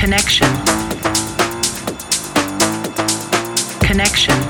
[0.00, 0.46] Connection.
[3.82, 4.49] Connection.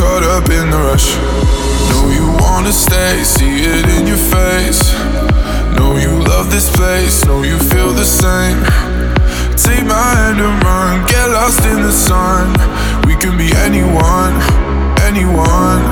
[0.00, 1.08] caught up in the rush.
[1.90, 4.82] Know you wanna stay, see it in your face.
[5.76, 8.58] Know you love this place, know you feel the same.
[9.64, 12.44] Take my hand and run, get lost in the sun.
[13.06, 14.34] We can be anyone,
[15.08, 15.82] anyone.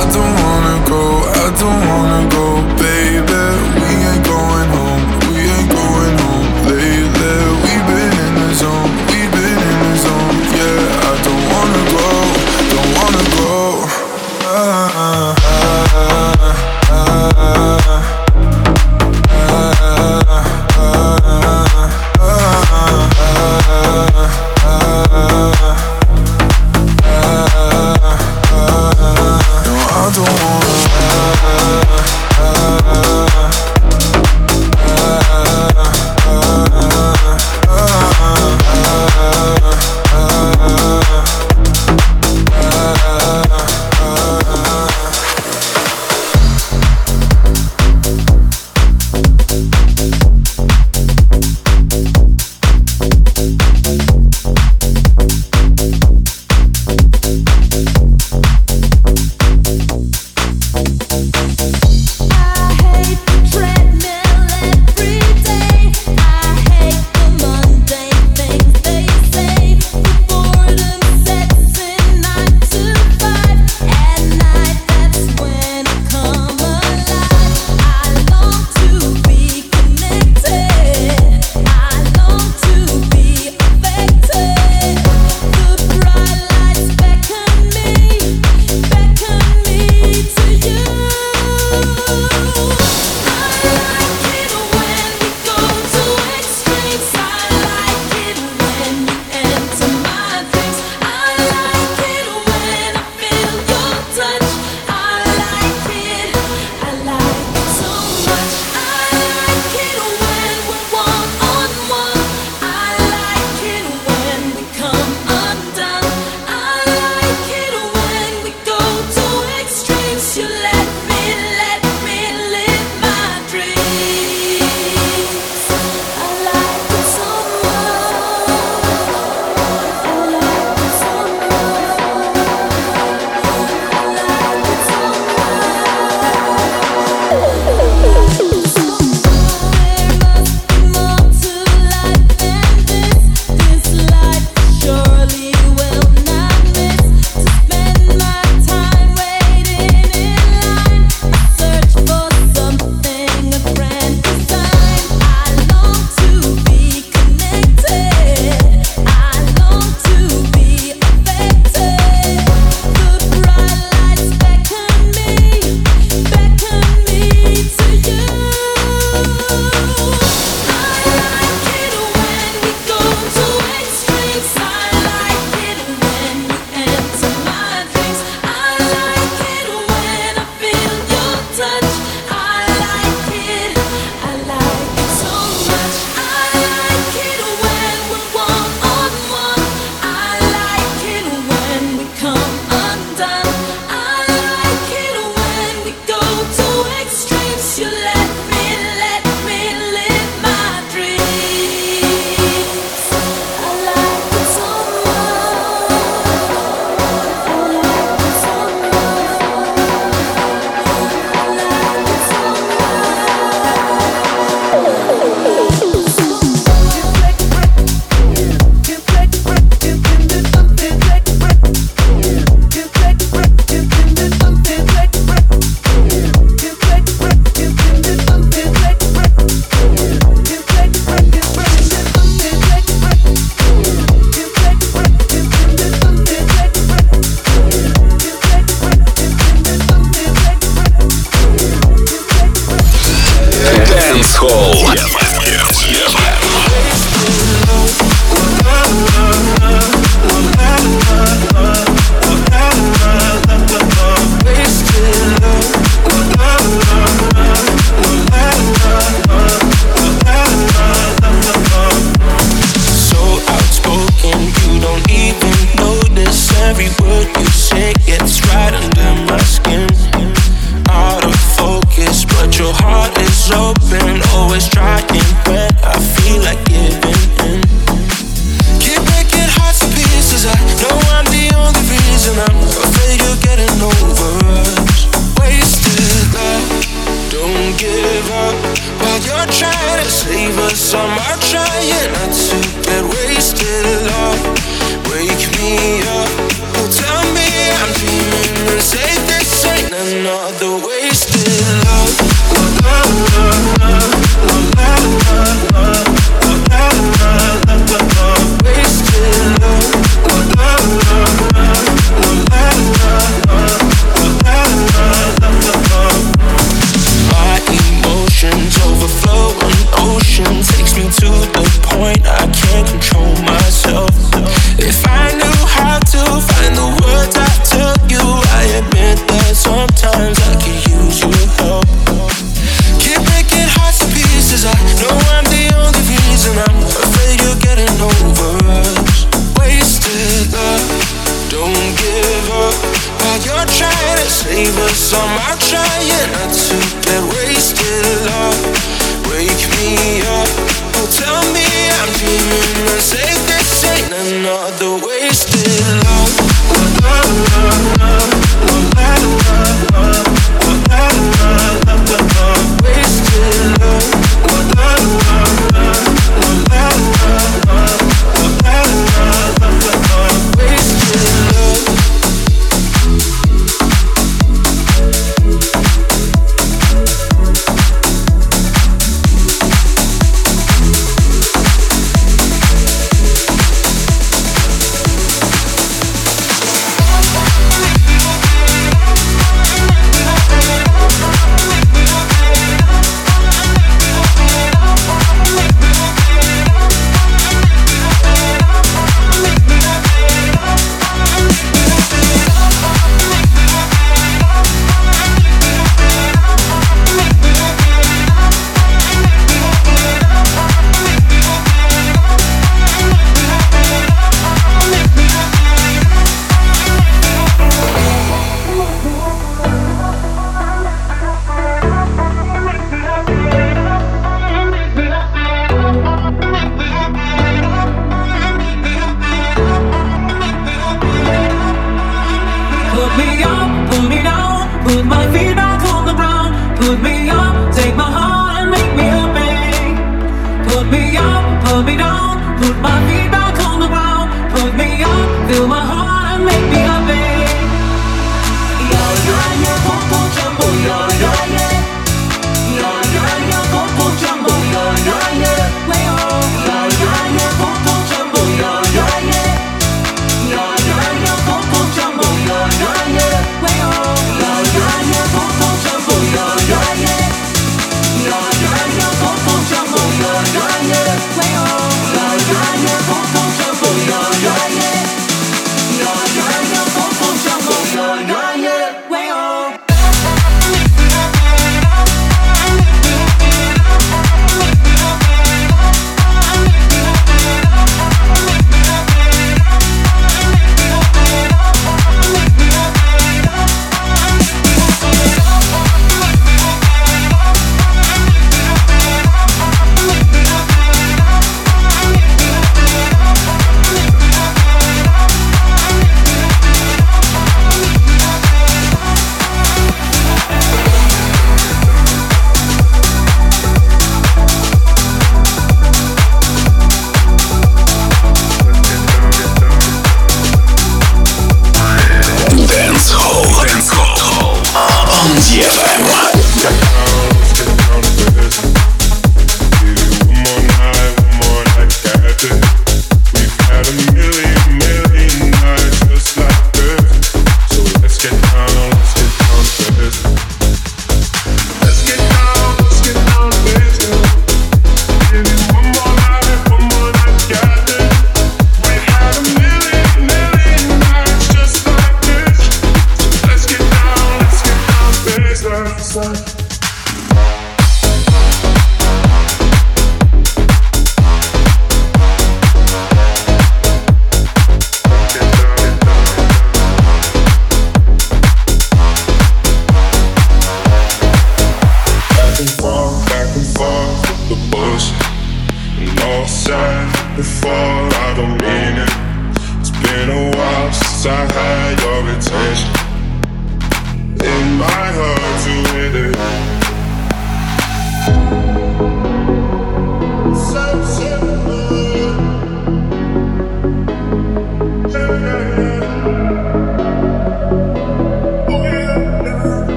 [0.00, 1.02] I don't wanna go,
[1.44, 2.46] I don't wanna go,
[2.82, 3.39] baby.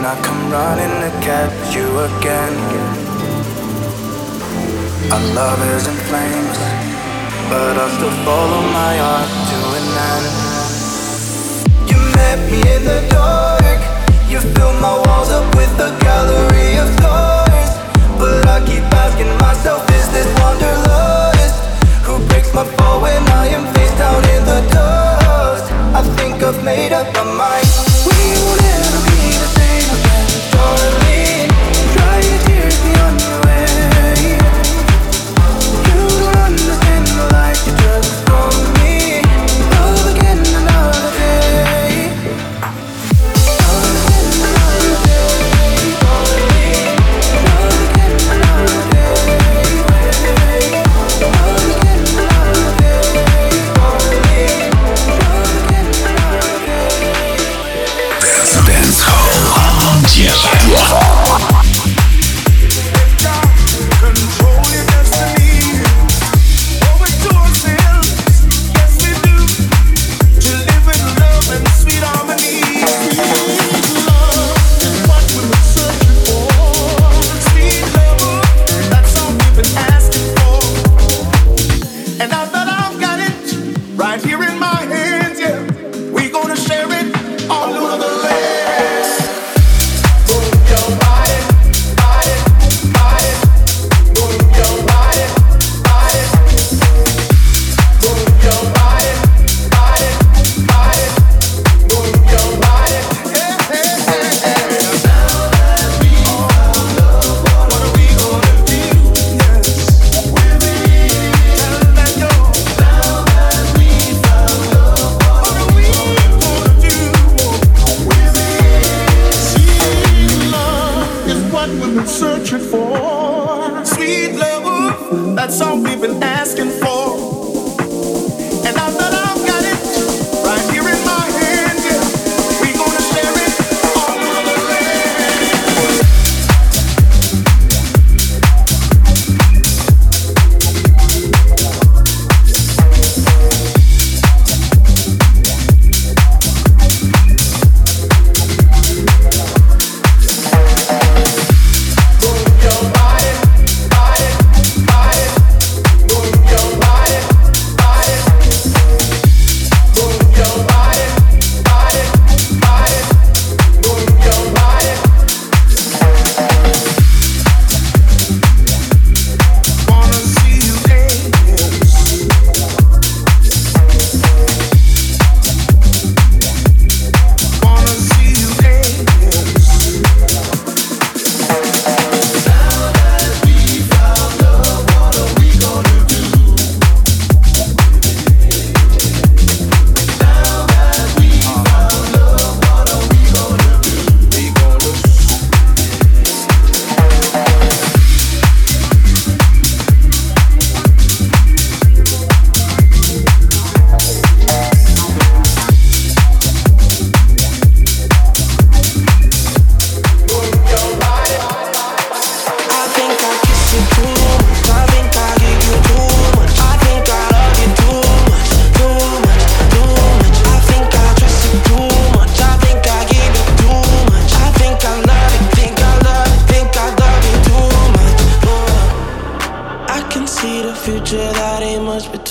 [0.00, 2.56] when I come running to catch you again.
[5.12, 6.58] Our love is in flames,
[7.52, 10.26] but I still follow my heart to an end.
[11.90, 13.80] You met me in the dark,
[14.30, 17.70] you filled my walls up with a gallery of stars.
[18.16, 21.60] But I keep asking myself, is this wanderlust?
[22.08, 25.70] Who breaks my fall when I am face down in the dust?
[25.92, 27.89] I think I've made up my mind.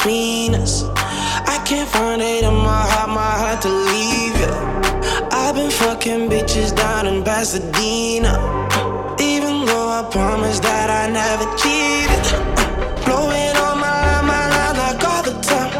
[0.09, 0.83] between us.
[1.55, 4.53] I can't find it in my heart, my heart to leave you.
[5.31, 8.33] I've been fucking bitches down in Pasadena.
[9.19, 12.25] Even though I promised that I never cheated.
[13.05, 15.73] Blowing on my line, my line like all the time.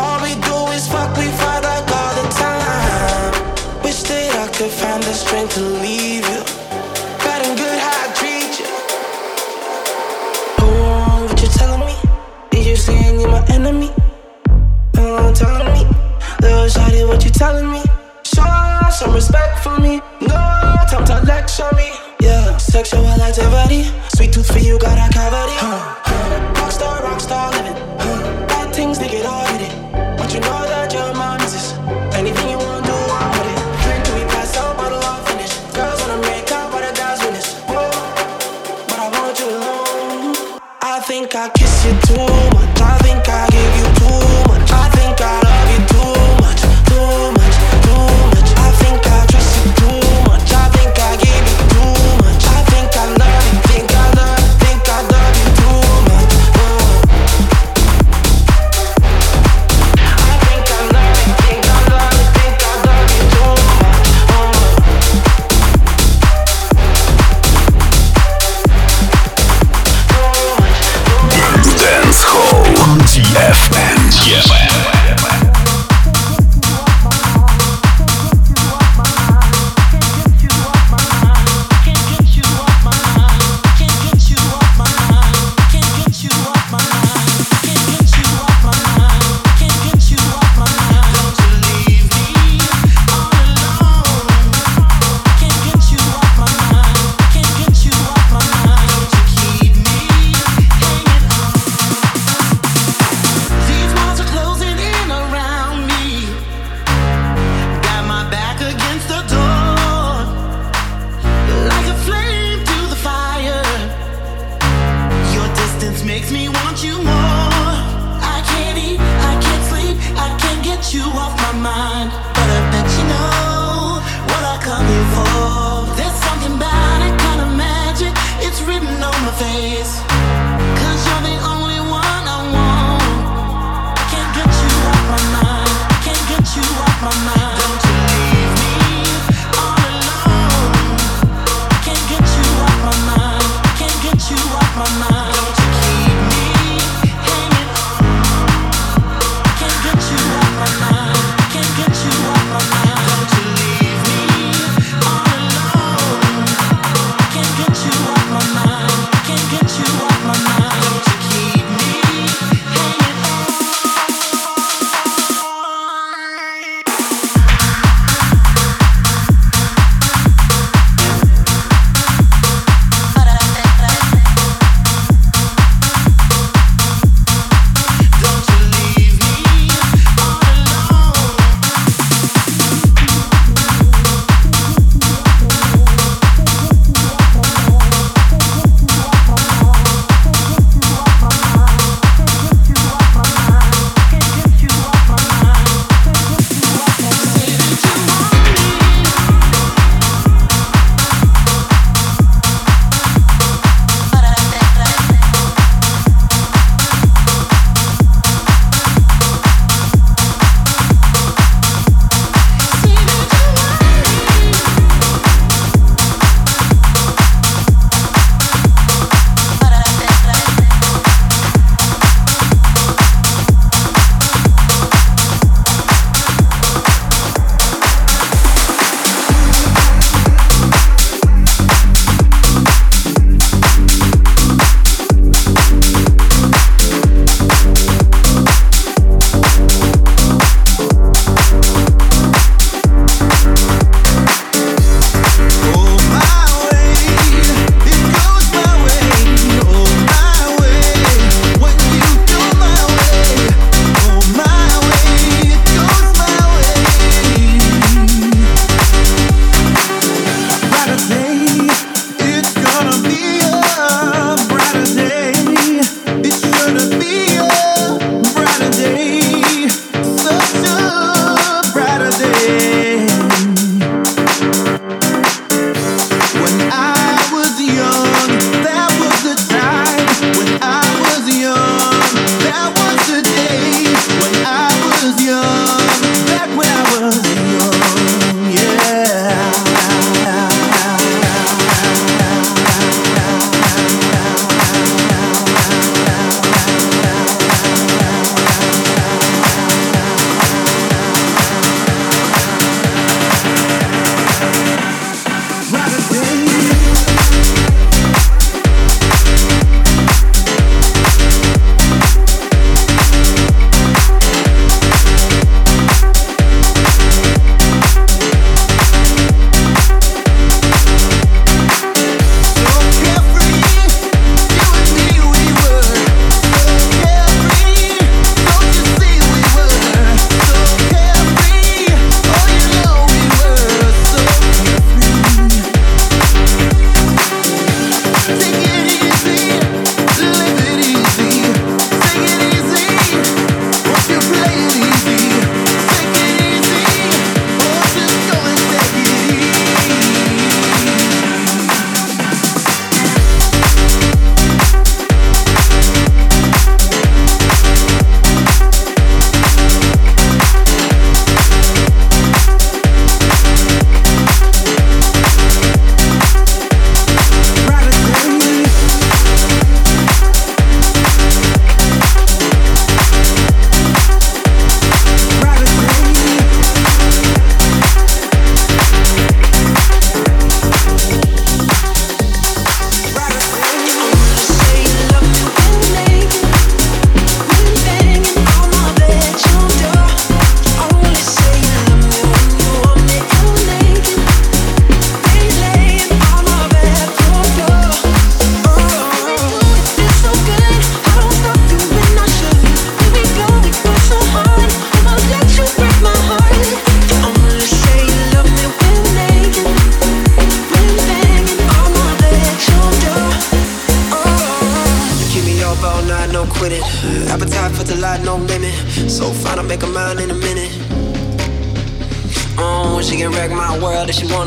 [0.00, 3.82] All we do is fuck, we fight like all the time.
[3.82, 6.09] Wish that I could find the strength to leave.
[19.00, 19.98] some respect for me.
[20.20, 20.36] No
[20.90, 21.88] time to lecture me.
[22.20, 23.84] Yeah, sexual activity.
[24.14, 25.56] Sweet tooth for you, got a cavity.
[25.56, 26.52] Huh.
[26.60, 27.99] Rockstar, rockstar living.